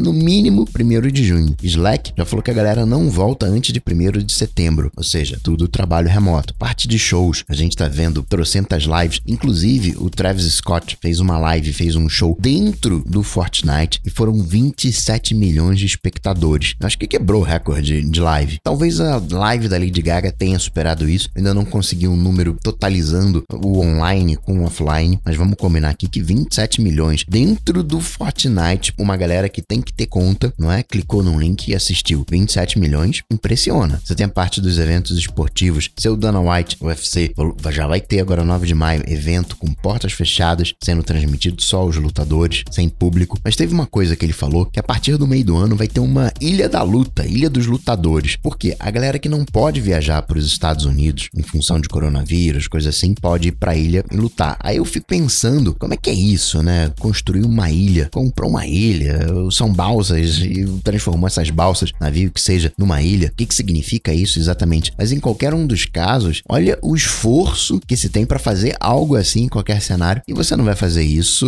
no 0.00 0.12
mínimo 0.12 0.64
1 0.64 1.08
de 1.10 1.24
junho. 1.24 1.56
Slack 1.62 2.12
já 2.16 2.24
falou 2.24 2.42
que 2.42 2.50
a 2.50 2.54
galera 2.54 2.86
não 2.86 3.10
volta 3.10 3.46
antes 3.46 3.72
de 3.72 3.80
1 3.80 4.24
de 4.24 4.32
setembro, 4.32 4.90
ou 4.96 5.04
seja, 5.04 5.38
tudo 5.42 5.68
trabalho 5.68 6.08
remoto. 6.08 6.54
Parte 6.54 6.86
de 6.88 6.98
shows, 6.98 7.44
a 7.48 7.54
gente 7.54 7.76
tá 7.76 7.88
vendo 7.88 8.22
trocentas 8.22 8.84
lives, 8.84 9.20
inclusive 9.26 9.96
o 9.98 10.10
Travis 10.10 10.44
Scott 10.54 10.98
fez 11.00 11.20
uma 11.20 11.38
live, 11.38 11.72
fez 11.72 11.96
um 11.96 12.08
show 12.08 12.36
dentro 12.40 13.02
do 13.06 13.22
Fortnite 13.22 14.00
e 14.04 14.10
foram 14.10 14.42
27 14.42 15.34
milhões 15.34 15.78
de 15.78 15.86
espectadores. 15.86 16.74
Acho 16.80 16.98
que 16.98 17.06
quebrou 17.06 17.42
o 17.42 17.44
recorde 17.44 18.02
de 18.02 18.20
live. 18.20 18.58
Talvez 18.62 19.00
a 19.00 19.22
live 19.30 19.68
da 19.68 19.78
Lady 19.78 20.02
Gaga 20.02 20.32
tenha 20.32 20.58
superado 20.58 21.08
isso, 21.08 21.28
ainda 21.34 21.54
não 21.54 21.64
consegui 21.64 22.08
um 22.08 22.16
número 22.16 22.56
totalizando 22.62 23.44
o 23.52 23.80
online 23.80 24.36
com 24.36 24.60
o 24.60 24.64
offline, 24.64 25.18
mas 25.24 25.36
vamos 25.36 25.56
combinar 25.56 25.90
aqui 25.90 26.08
que 26.08 26.20
27 26.20 26.80
milhões 26.80 27.24
dentro 27.28 27.82
do 27.82 28.00
Fortnite, 28.00 28.92
uma 29.08 29.16
galera 29.16 29.48
que 29.48 29.62
tem 29.62 29.80
que 29.80 29.92
ter 29.92 30.06
conta, 30.06 30.52
não 30.58 30.70
é? 30.70 30.82
Clicou 30.82 31.22
num 31.22 31.40
link 31.40 31.68
e 31.68 31.74
assistiu. 31.74 32.24
27 32.30 32.78
milhões, 32.78 33.22
impressiona. 33.32 34.00
Você 34.04 34.14
tem 34.14 34.26
a 34.26 34.28
parte 34.28 34.60
dos 34.60 34.78
eventos 34.78 35.16
esportivos, 35.16 35.90
seu 35.96 36.14
Dana 36.14 36.40
White, 36.40 36.76
UFC, 36.80 37.32
já 37.70 37.86
vai 37.86 38.00
ter 38.00 38.20
agora 38.20 38.44
9 38.44 38.66
de 38.66 38.74
maio, 38.74 39.02
evento 39.06 39.56
com 39.56 39.72
portas 39.72 40.12
fechadas, 40.12 40.74
sendo 40.82 41.02
transmitido 41.02 41.62
só 41.62 41.78
aos 41.78 41.96
lutadores, 41.96 42.64
sem 42.70 42.88
público. 42.88 43.38
Mas 43.42 43.56
teve 43.56 43.72
uma 43.72 43.86
coisa 43.86 44.14
que 44.14 44.26
ele 44.26 44.32
falou, 44.32 44.66
que 44.66 44.78
a 44.78 44.82
partir 44.82 45.16
do 45.16 45.26
meio 45.26 45.44
do 45.44 45.56
ano 45.56 45.74
vai 45.74 45.88
ter 45.88 46.00
uma 46.00 46.30
Ilha 46.40 46.68
da 46.68 46.82
Luta, 46.82 47.26
Ilha 47.26 47.48
dos 47.48 47.66
Lutadores. 47.66 48.36
Porque 48.36 48.76
a 48.78 48.90
galera 48.90 49.18
que 49.18 49.28
não 49.28 49.44
pode 49.44 49.80
viajar 49.80 50.20
para 50.22 50.38
os 50.38 50.46
Estados 50.46 50.84
Unidos 50.84 51.30
em 51.34 51.42
função 51.42 51.80
de 51.80 51.88
coronavírus, 51.88 52.68
coisa 52.68 52.90
assim, 52.90 53.14
pode 53.14 53.48
ir 53.48 53.52
para 53.52 53.72
a 53.72 53.76
ilha 53.76 54.04
e 54.10 54.16
lutar. 54.16 54.58
Aí 54.60 54.76
eu 54.76 54.84
fico 54.84 55.06
pensando, 55.06 55.74
como 55.74 55.94
é 55.94 55.96
que 55.96 56.10
é 56.10 56.14
isso, 56.14 56.62
né? 56.62 56.92
Construir 56.98 57.44
uma 57.44 57.70
ilha, 57.70 58.08
comprar 58.12 58.46
uma 58.46 58.66
ilha 58.66 58.97
ilha, 58.98 59.26
são 59.50 59.72
balsas 59.72 60.38
e 60.38 60.64
transformou 60.82 61.26
essas 61.26 61.50
balsas, 61.50 61.92
navio 62.00 62.30
que 62.30 62.40
seja, 62.40 62.72
numa 62.76 63.00
ilha. 63.00 63.28
O 63.28 63.36
que, 63.36 63.46
que 63.46 63.54
significa 63.54 64.12
isso 64.12 64.38
exatamente? 64.38 64.92
Mas 64.98 65.12
em 65.12 65.20
qualquer 65.20 65.54
um 65.54 65.66
dos 65.66 65.84
casos, 65.84 66.42
olha 66.48 66.78
o 66.82 66.94
esforço 66.94 67.80
que 67.86 67.96
se 67.96 68.08
tem 68.08 68.26
para 68.26 68.38
fazer 68.38 68.76
algo 68.80 69.16
assim 69.16 69.44
em 69.44 69.48
qualquer 69.48 69.80
cenário 69.80 70.22
e 70.26 70.34
você 70.34 70.56
não 70.56 70.64
vai 70.64 70.74
fazer 70.74 71.02
isso 71.02 71.46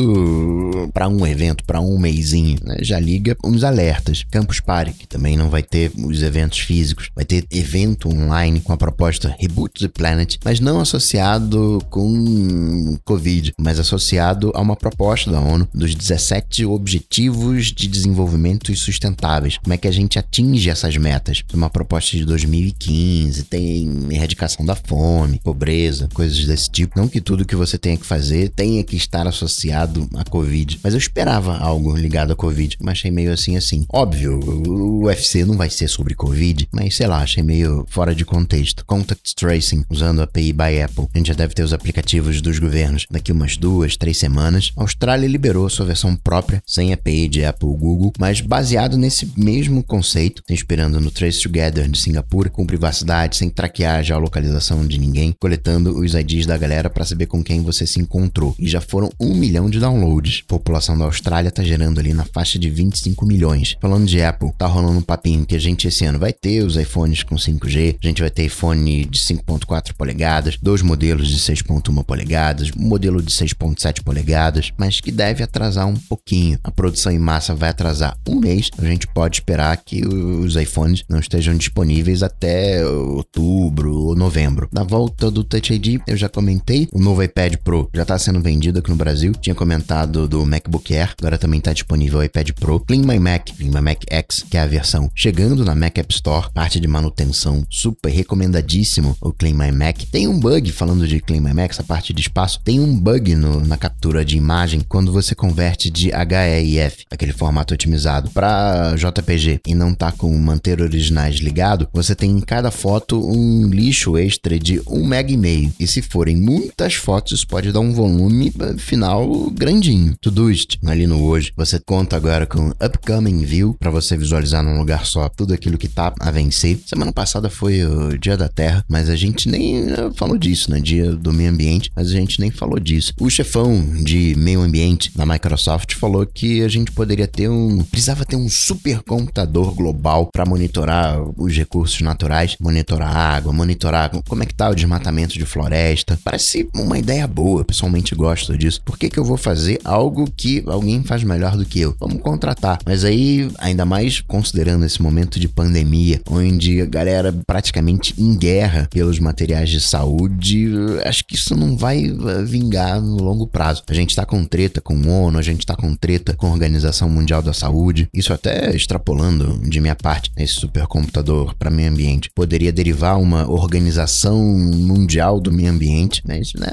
para 0.93 1.09
um 1.09 1.27
evento, 1.27 1.65
para 1.65 1.81
um 1.81 1.99
mêsinho, 1.99 2.59
né? 2.65 2.77
Já 2.81 2.99
liga 2.99 3.37
uns 3.45 3.65
alertas. 3.65 4.25
Campus 4.31 4.61
Party, 4.61 4.93
que 4.93 5.07
também 5.07 5.37
não 5.37 5.51
vai 5.51 5.63
ter 5.63 5.91
os 5.97 6.23
eventos 6.23 6.61
físicos, 6.61 7.11
vai 7.15 7.25
ter 7.25 7.45
evento 7.51 8.09
online 8.09 8.61
com 8.61 8.73
a 8.73 8.77
proposta 8.77 9.35
Reboot 9.39 9.81
the 9.81 9.89
Planet, 9.89 10.37
mas 10.45 10.61
não 10.61 10.81
associado 10.81 11.83
com 11.91 12.97
Covid, 13.05 13.53
mas 13.59 13.79
associado 13.79 14.53
a 14.55 14.61
uma 14.61 14.77
proposta 14.77 15.31
da 15.31 15.41
ONU 15.41 15.69
dos 15.75 15.95
17 15.95 16.65
Objetivos 16.65 17.40
de 17.41 17.89
Desenvolvimento 17.89 18.75
Sustentáveis. 18.77 19.57
Como 19.59 19.73
é 19.73 19.79
que 19.79 19.89
a 19.89 19.93
gente 19.93 20.19
atinge 20.19 20.69
essas 20.69 20.97
metas? 20.97 21.43
Uma 21.55 21.71
proposta 21.71 22.17
de 22.17 22.25
2015, 22.25 23.45
tem 23.45 23.89
erradicação 24.11 24.65
da 24.65 24.77
fome, 24.77 25.41
pobreza, 25.43 26.09
coisas 26.13 26.45
desse 26.45 26.71
tipo. 26.71 26.99
Não 26.99 27.09
que 27.09 27.21
tudo 27.21 27.47
que 27.47 27.57
você 27.57 27.79
tenha 27.79 27.97
que 27.97 28.05
fazer 28.05 28.51
tenha 28.51 28.85
que 28.85 28.95
estar 28.95 29.27
associado 29.27 30.09
à 30.15 30.25
Covid, 30.25 30.81
mas 30.83 30.93
eu 30.93 30.99
esperava 30.99 31.57
algo 31.57 31.97
ligado 31.97 32.33
à 32.33 32.37
Covid, 32.37 32.77
mas 32.81 32.93
achei 32.93 33.11
meio 33.11 33.33
assim 33.33 33.57
assim. 33.57 33.87
Óbvio, 33.91 34.39
o 34.69 35.05
UFC 35.07 35.45
não 35.45 35.57
vai 35.57 35.71
ser 35.71 35.89
sobre 35.89 36.15
Covid, 36.15 36.69
mas 36.71 36.97
sei 36.97 37.07
lá, 37.07 37.23
achei 37.23 37.43
meio 37.43 37.87
fora 37.89 38.15
de 38.15 38.25
contexto. 38.25 38.85
Contact 38.85 39.35
Tracing, 39.35 39.85
usando 39.89 40.21
a 40.21 40.25
API 40.25 40.53
by 40.53 40.83
Apple. 40.83 41.07
A 41.15 41.19
gente 41.19 41.29
já 41.29 41.35
deve 41.35 41.55
ter 41.55 41.63
os 41.63 41.73
aplicativos 41.73 42.43
dos 42.43 42.59
governos 42.59 43.07
daqui 43.11 43.33
umas 43.33 43.57
duas, 43.57 43.97
três 43.97 44.19
semanas. 44.19 44.73
A 44.77 44.83
Austrália 44.83 45.27
liberou 45.27 45.69
sua 45.71 45.87
versão 45.87 46.15
própria, 46.15 46.63
sem 46.67 46.93
API 46.93 47.30
de 47.31 47.45
Apple 47.45 47.69
Google, 47.69 48.13
mas 48.19 48.41
baseado 48.41 48.99
nesse 48.99 49.33
mesmo 49.37 49.83
conceito, 49.83 50.43
inspirando 50.51 51.01
no 51.01 51.11
Trace 51.11 51.43
Together 51.43 51.89
de 51.89 51.99
Singapura, 51.99 52.51
com 52.51 52.67
privacidade, 52.67 53.37
sem 53.37 53.49
traquear 53.49 53.99
a 53.99 54.03
geolocalização 54.03 54.87
de 54.87 54.99
ninguém, 54.99 55.35
coletando 55.41 55.99
os 55.99 56.15
IDs 56.15 56.47
da 56.47 56.59
galera 56.59 56.91
para 56.91 57.05
saber 57.05 57.27
com 57.27 57.43
quem 57.43 57.63
você 57.63 57.87
se 57.87 58.01
encontrou. 58.01 58.55
E 58.59 58.69
já 58.69 58.81
foram 58.81 59.11
um 59.21 59.35
milhão 59.35 59.71
de 59.71 59.79
downloads. 59.79 60.43
A 60.45 60.49
população 60.49 60.99
da 60.99 61.05
Austrália 61.05 61.51
tá 61.51 61.63
gerando 61.63 62.01
ali 62.01 62.13
na 62.13 62.25
faixa 62.25 62.59
de 62.59 62.69
25 62.69 63.25
milhões. 63.25 63.77
Falando 63.81 64.07
de 64.07 64.21
Apple, 64.23 64.53
tá 64.59 64.67
rolando 64.67 64.99
um 64.99 65.03
papinho 65.03 65.47
que 65.47 65.55
a 65.55 65.59
gente 65.59 65.87
esse 65.87 66.05
ano 66.05 66.19
vai 66.19 66.33
ter 66.33 66.65
os 66.65 66.77
iPhones 66.77 67.23
com 67.23 67.37
5G, 67.37 67.97
a 68.03 68.07
gente 68.07 68.21
vai 68.21 68.31
ter 68.31 68.45
iPhone 68.45 69.05
de 69.05 69.19
5.4 69.19 69.93
polegadas, 69.95 70.59
dois 70.61 70.83
modelos 70.83 71.29
de 71.29 71.39
6.1 71.39 72.05
polegadas, 72.05 72.71
um 72.77 72.83
modelo 72.83 73.23
de 73.23 73.33
6.7 73.33 74.03
polegadas, 74.03 74.73
mas 74.77 75.01
que 75.01 75.13
deve 75.13 75.43
atrasar 75.43 75.87
um 75.87 75.97
pouquinho. 75.97 76.59
A 76.65 76.71
produção 76.71 77.13
em 77.13 77.19
massa 77.21 77.55
vai 77.55 77.71
atrasar 77.71 78.17
um 78.29 78.41
mês. 78.41 78.71
A 78.79 78.85
gente 78.85 79.07
pode 79.07 79.37
esperar 79.37 79.77
que 79.77 80.07
os 80.07 80.57
iPhones 80.57 81.05
não 81.09 81.19
estejam 81.19 81.57
disponíveis 81.57 82.23
até 82.23 82.85
outubro 82.85 83.95
ou 83.95 84.17
novembro. 84.17 84.69
Na 84.73 84.83
volta 84.83 85.31
do 85.31 85.45
Touch 85.45 85.73
ID, 85.73 86.01
eu 86.07 86.17
já 86.17 86.29
comentei, 86.29 86.89
o 86.93 86.99
novo 86.99 87.23
iPad 87.23 87.57
Pro 87.57 87.89
já 87.95 88.03
está 88.03 88.19
sendo 88.19 88.41
vendido 88.41 88.79
aqui 88.79 88.91
no 88.91 88.97
Brasil. 88.97 89.33
Tinha 89.41 89.55
comentado 89.55 90.27
do 90.27 90.45
MacBook 90.45 90.95
Air, 90.95 91.15
agora 91.19 91.39
também 91.39 91.59
está 91.59 91.73
disponível 91.73 92.19
o 92.19 92.25
iPad 92.25 92.51
Pro. 92.53 92.81
Clean 92.81 93.03
My 93.03 93.19
Mac, 93.19 93.51
Clean 93.57 93.71
My 93.71 93.81
Mac 93.81 94.03
X, 94.09 94.45
que 94.49 94.57
é 94.57 94.61
a 94.61 94.67
versão 94.67 95.11
chegando 95.15 95.65
na 95.65 95.75
Mac 95.75 95.99
App 95.99 96.13
Store, 96.13 96.51
parte 96.53 96.81
de 96.81 96.89
manutenção 96.89 97.65
super 97.69 98.11
recomendadíssimo 98.11 99.17
o 99.21 99.33
Clean 99.33 99.55
My 99.55 99.73
Mac. 99.73 100.03
Tem 100.11 100.27
um 100.27 100.39
bug, 100.39 100.73
falando 100.73 101.07
de 101.07 101.21
Clean 101.21 101.41
My 101.41 101.53
Mac, 101.53 101.71
essa 101.71 101.83
parte 101.83 102.13
de 102.13 102.21
espaço, 102.21 102.61
tem 102.65 102.81
um 102.81 102.97
bug 102.97 103.35
no, 103.35 103.61
na 103.65 103.77
captura 103.77 104.25
de 104.25 104.37
imagem 104.37 104.81
quando 104.89 105.13
você 105.13 105.35
converte 105.35 105.91
de 105.91 106.11
HEIF, 106.11 107.05
aquele 107.11 107.33
formato 107.33 107.75
otimizado, 107.75 108.31
para 108.31 108.95
JPG 108.97 109.61
e 109.67 109.75
não 109.75 109.95
tá 109.95 110.13
com 110.13 110.37
manter 110.37 110.81
originais 110.81 111.37
ligado, 111.37 111.89
você 111.93 112.15
tem 112.15 112.31
em 112.31 112.41
cada 112.41 112.71
foto 112.71 113.21
um 113.21 113.69
lixo 113.69 114.19
extra 114.19 114.59
de 114.59 114.81
1 114.87 115.07
mega 115.07 115.31
e 115.79 115.87
se 115.87 116.03
forem 116.03 116.37
muitas 116.37 116.95
fotos, 116.95 117.33
isso 117.33 117.47
pode 117.47 117.71
dar 117.71 117.81
um 117.81 117.93
volume 117.93 118.53
final 118.79 119.49
grandinho. 119.51 120.15
Todoist, 120.21 120.79
ali 120.85 121.07
no 121.07 121.23
hoje, 121.23 121.53
você 121.57 121.79
conta 121.79 122.17
agora 122.17 122.47
com 122.47 122.71
Upcoming 122.71 123.45
View 123.45 123.77
para 123.79 123.91
você 123.91 124.17
visualizar 124.17 124.63
num 124.63 124.79
lugar 124.79 125.07
só 125.07 125.29
tudo 125.29 125.55
aquilo 125.55 125.79
que 125.79 125.89
tá 125.89 126.13
a 126.19 126.31
vencer. 126.31 126.81
Semana 126.85 127.13
passada 127.13 127.49
foi 127.49 127.85
o 127.85 128.19
Dia 128.19 128.37
da 128.37 128.49
Terra, 128.49 128.85
mas 128.89 129.09
a 129.09 129.17
gente 129.17 129.49
nem 129.49 129.91
eh, 129.91 130.11
falou 130.17 130.37
disso, 130.37 130.71
né? 130.71 130.81
Dia 130.81 131.13
do 131.13 131.33
meio 131.33 131.51
ambiente, 131.51 131.93
mas 131.95 132.09
a 132.09 132.13
gente 132.13 132.41
nem 132.41 132.51
falou 132.51 132.81
disso. 132.81 133.13
O 133.21 133.31
chefão 133.31 133.81
de 134.03 134.35
meio 134.37 134.61
ambiente 134.61 135.13
da 135.17 135.25
Microsoft 135.25 135.95
falou 135.95 136.27
que 136.27 136.63
a 136.63 136.69
gente 136.69 136.91
poderia 137.01 137.27
ter 137.27 137.49
um. 137.49 137.83
precisava 137.83 138.27
ter 138.27 138.37
um 138.37 138.47
supercomputador 138.47 139.75
global 139.75 140.27
para 140.31 140.45
monitorar 140.45 141.19
os 141.39 141.57
recursos 141.57 141.99
naturais, 142.03 142.57
monitorar 142.61 143.17
água, 143.17 143.55
monitorar 143.55 144.11
como 144.29 144.43
é 144.43 144.47
que 144.47 144.55
tá 144.55 144.69
o 144.69 144.75
desmatamento 144.75 145.33
de 145.33 145.47
floresta. 145.47 146.21
Parece 146.23 146.69
uma 146.75 146.99
ideia 146.99 147.27
boa, 147.27 147.65
pessoalmente 147.65 148.15
gosto 148.15 148.57
disso. 148.57 148.83
Por 148.85 148.99
que, 148.99 149.09
que 149.09 149.19
eu 149.19 149.25
vou 149.25 149.39
fazer 149.39 149.81
algo 149.83 150.31
que 150.31 150.63
alguém 150.67 151.03
faz 151.03 151.25
melhor 151.25 151.57
do 151.57 151.65
que 151.65 151.81
eu? 151.81 151.97
Vamos 151.99 152.21
contratar. 152.21 152.79
Mas 152.85 153.03
aí, 153.03 153.51
ainda 153.59 153.87
mais 153.87 154.21
considerando 154.21 154.85
esse 154.85 155.01
momento 155.01 155.41
de 155.41 155.49
pandemia, 155.49 156.21
onde 156.29 156.83
a 156.83 156.87
galera 156.87 157.35
praticamente 157.47 158.15
em 158.19 158.37
guerra 158.37 158.87
pelos 158.91 159.19
materiais 159.19 159.71
de 159.71 159.81
saúde, 159.81 160.69
acho 161.07 161.25
que 161.25 161.35
isso 161.35 161.57
não 161.57 161.79
vai 161.79 162.13
vingar 162.45 163.01
no 163.01 163.23
longo 163.23 163.47
prazo. 163.47 163.85
A 163.89 163.95
gente 163.95 164.15
tá 164.15 164.27
com 164.27 164.45
treta 164.45 164.83
com 164.83 164.95
o 164.95 165.09
ONU, 165.09 165.39
a 165.39 165.43
gente 165.43 165.65
tá 165.65 165.75
com 165.75 165.95
treta 165.95 166.35
com 166.37 166.53
a 166.53 166.59
Organização 166.91 167.09
Mundial 167.09 167.43
da 167.43 167.53
Saúde. 167.53 168.09
Isso 168.13 168.33
até 168.33 168.75
extrapolando 168.75 169.59
de 169.69 169.81
minha 169.81 169.95
parte 169.95 170.31
esse 170.37 170.55
supercomputador 170.55 171.55
para 171.57 171.71
meio 171.71 171.91
ambiente. 171.91 172.31
Poderia 172.35 172.73
derivar 172.73 173.19
uma 173.19 173.49
organização 173.49 174.39
mundial 174.43 175.41
do 175.41 175.53
meio 175.53 175.71
ambiente, 175.71 176.23
mas 176.27 176.53
né, 176.55 176.69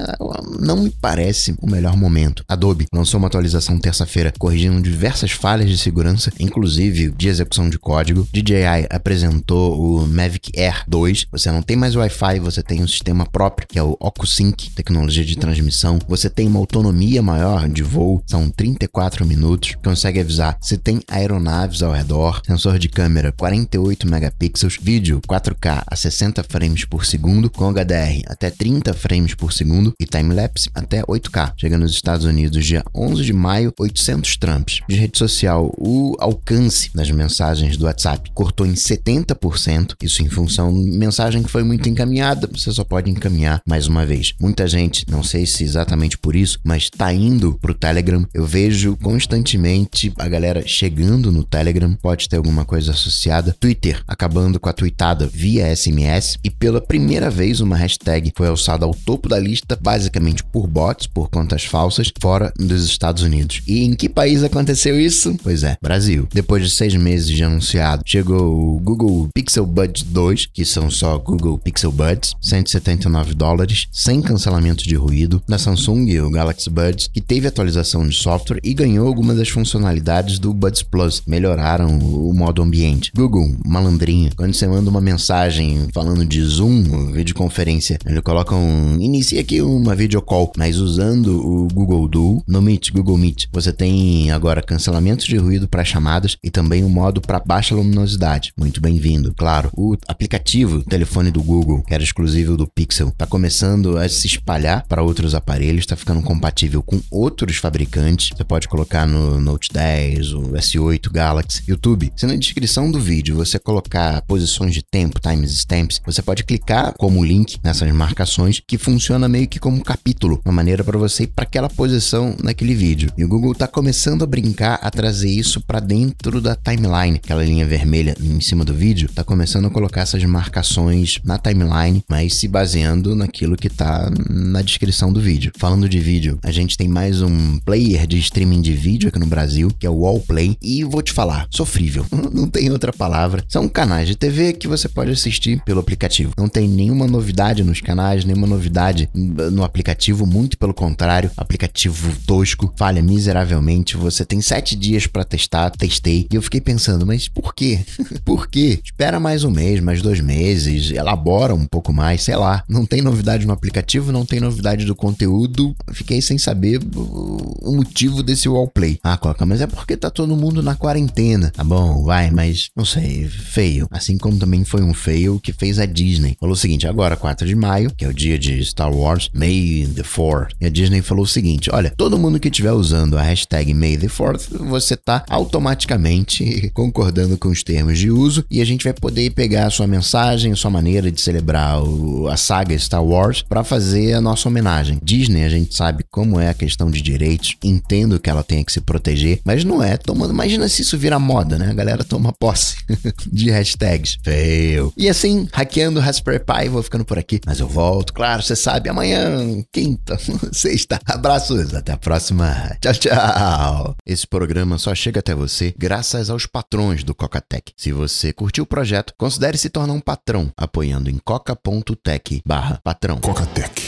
não 0.60 0.82
me 0.82 0.90
parece 0.90 1.54
o 1.62 1.70
melhor 1.70 1.96
momento. 1.96 2.44
Adobe 2.48 2.86
lançou 2.92 3.18
uma 3.18 3.28
atualização 3.28 3.78
terça-feira 3.78 4.32
corrigindo 4.38 4.82
diversas 4.82 5.30
falhas 5.30 5.70
de 5.70 5.78
segurança, 5.78 6.32
inclusive 6.38 7.12
de 7.16 7.28
execução 7.28 7.70
de 7.70 7.78
código. 7.78 8.26
DJI 8.32 8.86
apresentou 8.90 9.80
o 9.80 10.06
Mavic 10.06 10.50
Air 10.58 10.82
2. 10.88 11.26
Você 11.30 11.50
não 11.50 11.62
tem 11.62 11.76
mais 11.76 11.94
Wi-Fi, 11.94 12.40
você 12.40 12.62
tem 12.62 12.82
um 12.82 12.88
sistema 12.88 13.24
próprio, 13.24 13.68
que 13.68 13.78
é 13.78 13.82
o 13.82 13.96
OcuSync, 14.00 14.70
tecnologia 14.74 15.24
de 15.24 15.36
transmissão. 15.36 15.98
Você 16.08 16.28
tem 16.28 16.46
uma 16.48 16.58
autonomia 16.58 17.22
maior 17.22 17.68
de 17.68 17.82
voo, 17.82 18.22
são 18.26 18.50
34 18.50 19.24
minutos. 19.24 19.76
Consegue 19.98 20.20
avisar 20.20 20.56
se 20.60 20.76
tem 20.76 21.00
aeronaves 21.08 21.82
ao 21.82 21.90
redor, 21.90 22.40
sensor 22.46 22.78
de 22.78 22.88
câmera 22.88 23.32
48 23.32 24.06
megapixels, 24.06 24.78
vídeo 24.80 25.20
4K 25.28 25.82
a 25.84 25.96
60 25.96 26.44
frames 26.44 26.84
por 26.84 27.04
segundo, 27.04 27.50
com 27.50 27.68
HDR 27.68 28.22
até 28.28 28.48
30 28.48 28.94
frames 28.94 29.34
por 29.34 29.52
segundo 29.52 29.92
e 29.98 30.06
timelapse 30.06 30.70
até 30.72 31.02
8K. 31.02 31.54
Chega 31.56 31.76
nos 31.76 31.90
Estados 31.90 32.24
Unidos 32.24 32.64
dia 32.64 32.84
11 32.94 33.24
de 33.24 33.32
maio, 33.32 33.74
800 33.76 34.36
Trumps. 34.36 34.80
De 34.88 34.94
rede 34.94 35.18
social, 35.18 35.74
o 35.76 36.14
alcance 36.20 36.90
das 36.94 37.10
mensagens 37.10 37.76
do 37.76 37.86
WhatsApp 37.86 38.30
cortou 38.32 38.64
em 38.64 38.74
70%, 38.74 39.94
isso 40.00 40.22
em 40.22 40.28
função 40.28 40.72
de 40.72 40.96
mensagem 40.96 41.42
que 41.42 41.50
foi 41.50 41.64
muito 41.64 41.88
encaminhada, 41.88 42.48
você 42.52 42.70
só 42.70 42.84
pode 42.84 43.10
encaminhar 43.10 43.60
mais 43.66 43.88
uma 43.88 44.06
vez. 44.06 44.32
Muita 44.40 44.68
gente, 44.68 45.04
não 45.10 45.24
sei 45.24 45.44
se 45.44 45.64
exatamente 45.64 46.16
por 46.16 46.36
isso, 46.36 46.60
mas 46.62 46.88
tá 46.88 47.12
indo 47.12 47.58
pro 47.60 47.74
Telegram. 47.74 48.24
Eu 48.32 48.46
vejo 48.46 48.96
constantemente 48.98 49.87
a 50.18 50.28
galera 50.28 50.62
chegando 50.66 51.32
no 51.32 51.44
Telegram, 51.44 51.94
pode 51.94 52.28
ter 52.28 52.36
alguma 52.36 52.64
coisa 52.64 52.92
associada. 52.92 53.56
Twitter 53.58 54.02
acabando 54.06 54.60
com 54.60 54.68
a 54.68 54.72
tweetada 54.72 55.26
via 55.26 55.74
SMS 55.74 56.38
e 56.42 56.50
pela 56.50 56.80
primeira 56.80 57.30
vez 57.30 57.60
uma 57.60 57.76
hashtag 57.76 58.32
foi 58.36 58.48
alçada 58.48 58.84
ao 58.84 58.94
topo 58.94 59.28
da 59.28 59.38
lista, 59.38 59.78
basicamente 59.80 60.44
por 60.44 60.66
bots, 60.66 61.06
por 61.06 61.28
contas 61.30 61.64
falsas, 61.64 62.12
fora 62.20 62.52
dos 62.58 62.84
Estados 62.84 63.22
Unidos. 63.22 63.62
E 63.66 63.84
em 63.84 63.94
que 63.94 64.08
país 64.08 64.42
aconteceu 64.42 65.00
isso? 65.00 65.36
Pois 65.42 65.62
é, 65.62 65.76
Brasil. 65.82 66.28
Depois 66.32 66.62
de 66.62 66.70
seis 66.70 66.94
meses 66.94 67.28
de 67.28 67.42
anunciado, 67.42 68.02
chegou 68.04 68.76
o 68.76 68.80
Google 68.80 69.28
Pixel 69.34 69.66
Buds 69.66 70.02
2, 70.02 70.46
que 70.46 70.64
são 70.64 70.90
só 70.90 71.18
Google 71.18 71.58
Pixel 71.58 71.92
Buds, 71.92 72.34
179 72.40 73.34
dólares, 73.34 73.86
sem 73.92 74.20
cancelamento 74.20 74.84
de 74.84 74.94
ruído. 74.94 75.42
Da 75.48 75.58
Samsung, 75.58 76.18
o 76.20 76.30
Galaxy 76.30 76.70
Buds, 76.70 77.08
que 77.12 77.20
teve 77.20 77.46
atualização 77.46 78.06
de 78.06 78.14
software 78.14 78.60
e 78.62 78.74
ganhou 78.74 79.06
algumas 79.06 79.36
das 79.36 79.48
funcionalidades 79.78 80.38
do 80.38 80.52
Buds 80.52 80.82
Plus, 80.82 81.22
melhoraram 81.26 81.98
o 81.98 82.32
modo 82.34 82.62
ambiente. 82.62 83.12
Google, 83.14 83.56
malandrinho, 83.64 84.30
quando 84.36 84.52
você 84.52 84.66
manda 84.66 84.90
uma 84.90 85.00
mensagem 85.00 85.88
falando 85.94 86.24
de 86.24 86.42
Zoom, 86.42 87.12
videoconferência, 87.12 87.98
ele 88.04 88.20
coloca 88.20 88.54
um. 88.54 89.00
Inicia 89.00 89.40
aqui 89.40 89.62
uma 89.62 89.94
videocall, 89.94 90.52
mas 90.56 90.78
usando 90.78 91.38
o 91.38 91.68
Google 91.72 92.08
Duo 92.08 92.42
no 92.46 92.60
Meet, 92.60 92.90
Google 92.90 93.16
Meet. 93.16 93.46
Você 93.52 93.72
tem 93.72 94.30
agora 94.30 94.62
cancelamento 94.62 95.24
de 95.24 95.36
ruído 95.36 95.68
para 95.68 95.84
chamadas 95.84 96.36
e 96.42 96.50
também 96.50 96.84
um 96.84 96.88
modo 96.88 97.20
para 97.20 97.40
baixa 97.40 97.74
luminosidade. 97.74 98.52
Muito 98.58 98.80
bem-vindo. 98.80 99.32
Claro, 99.36 99.70
o 99.74 99.96
aplicativo 100.08 100.82
telefone 100.82 101.30
do 101.30 101.42
Google, 101.42 101.82
que 101.82 101.94
era 101.94 102.02
exclusivo 102.02 102.56
do 102.56 102.66
Pixel, 102.66 103.08
está 103.08 103.26
começando 103.26 103.96
a 103.96 104.08
se 104.08 104.26
espalhar 104.26 104.84
para 104.88 105.02
outros 105.02 105.34
aparelhos, 105.34 105.80
está 105.80 105.96
ficando 105.96 106.22
compatível 106.22 106.82
com 106.82 107.00
outros 107.10 107.56
fabricantes. 107.56 108.30
Você 108.36 108.44
pode 108.44 108.66
colocar 108.66 109.06
no 109.06 109.40
Note 109.40 109.67
Note 109.68 109.72
10, 109.72 110.32
o 110.32 110.40
S8 110.52 111.10
Galaxy, 111.10 111.62
YouTube. 111.68 112.10
Se 112.16 112.26
na 112.26 112.34
descrição 112.36 112.90
do 112.90 113.00
vídeo 113.00 113.36
você 113.36 113.58
colocar 113.58 114.22
posições 114.22 114.74
de 114.74 114.82
tempo, 114.82 115.20
timestamps, 115.20 116.00
você 116.04 116.22
pode 116.22 116.44
clicar 116.44 116.94
como 116.96 117.24
link 117.24 117.58
nessas 117.62 117.90
marcações 117.92 118.62
que 118.66 118.78
funciona 118.78 119.28
meio 119.28 119.48
que 119.48 119.58
como 119.58 119.82
capítulo, 119.82 120.40
uma 120.44 120.52
maneira 120.52 120.82
para 120.82 120.98
você 120.98 121.24
ir 121.24 121.28
para 121.28 121.44
aquela 121.44 121.68
posição 121.68 122.34
naquele 122.42 122.74
vídeo. 122.74 123.10
E 123.16 123.24
o 123.24 123.28
Google 123.28 123.52
está 123.52 123.66
começando 123.66 124.22
a 124.22 124.26
brincar 124.26 124.78
a 124.82 124.90
trazer 124.90 125.30
isso 125.30 125.60
para 125.60 125.80
dentro 125.80 126.40
da 126.40 126.54
timeline, 126.54 127.16
aquela 127.16 127.44
linha 127.44 127.66
vermelha 127.66 128.14
em 128.20 128.40
cima 128.40 128.64
do 128.64 128.74
vídeo, 128.74 129.06
está 129.06 129.22
começando 129.24 129.66
a 129.66 129.70
colocar 129.70 130.02
essas 130.02 130.24
marcações 130.24 131.18
na 131.24 131.38
timeline, 131.38 132.02
mas 132.08 132.34
se 132.34 132.48
baseando 132.48 133.14
naquilo 133.14 133.56
que 133.56 133.68
está 133.68 134.10
na 134.30 134.62
descrição 134.62 135.12
do 135.12 135.20
vídeo. 135.20 135.52
Falando 135.56 135.88
de 135.88 135.98
vídeo, 135.98 136.38
a 136.42 136.50
gente 136.50 136.76
tem 136.76 136.88
mais 136.88 137.20
um 137.22 137.58
player 137.58 138.06
de 138.06 138.18
streaming 138.18 138.60
de 138.60 138.72
vídeo 138.72 139.08
aqui 139.08 139.18
no 139.18 139.26
Brasil, 139.26 139.57
que 139.66 139.86
é 139.86 139.90
o 139.90 140.02
Wallplay, 140.02 140.56
e 140.62 140.84
vou 140.84 141.02
te 141.02 141.12
falar, 141.12 141.48
sofrível, 141.50 142.06
não 142.32 142.46
tem 142.48 142.70
outra 142.70 142.92
palavra. 142.92 143.42
São 143.48 143.68
canais 143.68 144.06
de 144.06 144.14
TV 144.14 144.52
que 144.52 144.68
você 144.68 144.88
pode 144.88 145.10
assistir 145.10 145.60
pelo 145.64 145.80
aplicativo. 145.80 146.32
Não 146.38 146.48
tem 146.48 146.68
nenhuma 146.68 147.08
novidade 147.08 147.64
nos 147.64 147.80
canais, 147.80 148.24
nenhuma 148.24 148.46
novidade 148.46 149.10
no 149.14 149.64
aplicativo, 149.64 150.26
muito 150.26 150.56
pelo 150.56 150.72
contrário, 150.72 151.30
aplicativo 151.36 152.14
tosco, 152.26 152.72
falha 152.76 153.02
miseravelmente. 153.02 153.96
Você 153.96 154.24
tem 154.24 154.40
sete 154.40 154.76
dias 154.76 155.06
para 155.06 155.24
testar, 155.24 155.70
testei, 155.70 156.26
e 156.30 156.36
eu 156.36 156.42
fiquei 156.42 156.60
pensando, 156.60 157.04
mas 157.04 157.28
por 157.28 157.54
quê? 157.54 157.80
por 158.24 158.48
quê? 158.48 158.78
Espera 158.84 159.18
mais 159.18 159.44
um 159.44 159.50
mês, 159.50 159.80
mais 159.80 160.02
dois 160.02 160.20
meses, 160.20 160.90
elabora 160.90 161.54
um 161.54 161.66
pouco 161.66 161.92
mais, 161.92 162.22
sei 162.22 162.36
lá. 162.36 162.62
Não 162.68 162.86
tem 162.86 163.02
novidade 163.02 163.46
no 163.46 163.52
aplicativo, 163.52 164.12
não 164.12 164.24
tem 164.24 164.40
novidade 164.40 164.84
do 164.84 164.94
conteúdo. 164.94 165.74
Fiquei 165.92 166.20
sem 166.20 166.38
saber 166.38 166.80
o 166.94 167.74
motivo 167.74 168.22
desse 168.22 168.48
wallplay. 168.48 168.98
Ah, 169.02 169.16
Coca, 169.16 169.46
mas 169.48 169.60
é 169.62 169.66
porque 169.66 169.96
tá 169.96 170.10
todo 170.10 170.36
mundo 170.36 170.62
na 170.62 170.76
quarentena. 170.76 171.50
Tá 171.50 171.64
bom, 171.64 172.04
vai, 172.04 172.30
mas 172.30 172.70
não 172.76 172.84
sei, 172.84 173.26
feio. 173.26 173.88
Assim 173.90 174.18
como 174.18 174.38
também 174.38 174.64
foi 174.64 174.82
um 174.82 174.92
fail 174.92 175.40
que 175.40 175.52
fez 175.52 175.78
a 175.78 175.86
Disney. 175.86 176.36
Falou 176.38 176.52
o 176.52 176.56
seguinte: 176.56 176.86
agora, 176.86 177.16
4 177.16 177.46
de 177.46 177.56
maio, 177.56 177.90
que 177.96 178.04
é 178.04 178.08
o 178.08 178.14
dia 178.14 178.38
de 178.38 178.62
Star 178.64 178.92
Wars, 178.94 179.30
May 179.32 179.88
the 179.94 180.02
4th. 180.02 180.50
E 180.60 180.66
a 180.66 180.68
Disney 180.68 181.00
falou 181.00 181.24
o 181.24 181.28
seguinte: 181.28 181.70
olha, 181.72 181.92
todo 181.96 182.18
mundo 182.18 182.38
que 182.38 182.48
estiver 182.48 182.72
usando 182.72 183.16
a 183.16 183.22
hashtag 183.22 183.72
May 183.72 183.96
the 183.96 184.06
4th, 184.06 184.58
você 184.66 184.96
tá 184.96 185.24
automaticamente 185.28 186.70
concordando 186.74 187.38
com 187.38 187.48
os 187.48 187.62
termos 187.62 187.98
de 187.98 188.10
uso 188.10 188.44
e 188.50 188.60
a 188.60 188.64
gente 188.64 188.84
vai 188.84 188.92
poder 188.92 189.30
pegar 189.30 189.66
a 189.66 189.70
sua 189.70 189.86
mensagem, 189.86 190.52
a 190.52 190.56
sua 190.56 190.70
maneira 190.70 191.10
de 191.10 191.20
celebrar 191.20 191.82
o, 191.82 192.28
a 192.28 192.36
saga 192.36 192.78
Star 192.78 193.02
Wars 193.02 193.42
para 193.42 193.64
fazer 193.64 194.14
a 194.14 194.20
nossa 194.20 194.48
homenagem. 194.48 194.98
Disney, 195.02 195.44
a 195.44 195.48
gente 195.48 195.74
sabe 195.74 196.04
como 196.10 196.38
é 196.38 196.48
a 196.50 196.54
questão 196.54 196.90
de 196.90 197.00
direitos, 197.00 197.56
entendo 197.62 198.18
que 198.20 198.28
ela 198.28 198.42
tenha 198.42 198.64
que 198.64 198.72
se 198.72 198.80
proteger, 198.80 199.37
mas 199.44 199.64
não 199.64 199.82
é 199.82 199.96
tomando. 199.96 200.32
Imagina 200.32 200.68
se 200.68 200.82
isso 200.82 200.98
vira 200.98 201.18
moda, 201.18 201.58
né? 201.58 201.70
A 201.70 201.74
galera 201.74 202.04
toma 202.04 202.32
posse 202.32 202.76
de 203.30 203.50
hashtags. 203.50 204.18
Fail. 204.22 204.92
E 204.96 205.08
assim, 205.08 205.48
hackeando 205.52 206.00
Raspberry 206.00 206.44
Pi, 206.44 206.68
vou 206.68 206.82
ficando 206.82 207.04
por 207.04 207.18
aqui. 207.18 207.40
Mas 207.46 207.60
eu 207.60 207.68
volto, 207.68 208.12
claro, 208.12 208.42
você 208.42 208.56
sabe, 208.56 208.88
amanhã, 208.88 209.62
quinta, 209.72 210.18
sexta. 210.52 211.00
Abraços, 211.06 211.74
até 211.74 211.92
a 211.92 211.96
próxima. 211.96 212.76
Tchau, 212.80 212.94
tchau. 212.94 213.96
Esse 214.06 214.26
programa 214.26 214.78
só 214.78 214.94
chega 214.94 215.20
até 215.20 215.34
você 215.34 215.74
graças 215.76 216.30
aos 216.30 216.46
patrões 216.46 217.02
do 217.02 217.14
Cocatec. 217.14 217.72
Se 217.76 217.92
você 217.92 218.32
curtiu 218.32 218.64
o 218.64 218.66
projeto, 218.66 219.14
considere 219.16 219.56
se 219.56 219.70
tornar 219.70 219.94
um 219.94 220.00
patrão 220.00 220.52
apoiando 220.56 221.10
em 221.10 221.18
coca.tech 221.18 222.42
barra 222.44 222.80
patrão. 222.82 223.18
Cocatec 223.18 223.87